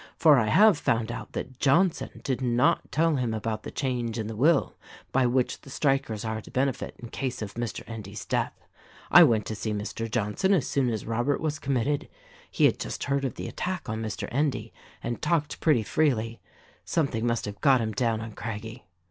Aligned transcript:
For 0.17 0.39
I 0.39 0.47
have 0.47 0.79
found 0.79 1.11
out 1.11 1.33
that 1.33 1.59
Johnson 1.59 2.21
did 2.23 2.41
not 2.41 2.91
tell 2.91 3.17
him 3.17 3.35
about 3.35 3.61
the 3.61 3.69
change 3.69 4.17
in 4.17 4.25
the 4.25 4.35
will 4.35 4.75
by 5.11 5.27
which 5.27 5.61
the 5.61 5.69
strikers 5.69 6.25
are 6.25 6.41
to 6.41 6.49
benefit 6.49 6.95
in 6.97 7.09
case 7.09 7.43
of 7.43 7.53
Mr. 7.53 7.87
Endy's 7.87 8.25
death. 8.25 8.65
I 9.11 9.21
went 9.23 9.45
to 9.45 9.55
see 9.55 9.73
Mr. 9.73 10.09
Johnson 10.09 10.55
as 10.55 10.65
soon 10.65 10.89
as 10.89 11.05
Robert 11.05 11.39
was 11.39 11.59
committed; 11.59 12.09
he 12.49 12.65
had 12.65 12.79
just 12.79 13.03
heard 13.03 13.23
of 13.23 13.35
the 13.35 13.47
attack 13.47 13.87
on 13.89 14.01
Mr. 14.01 14.27
Endy 14.31 14.73
and 15.03 15.21
talked 15.21 15.59
pretty 15.59 15.83
freely:— 15.83 16.39
something 16.83 17.27
must 17.27 17.45
have 17.45 17.61
got 17.61 17.79
him 17.79 17.91
down 17.91 18.21
on 18.21 18.31
Craggie. 18.31 18.87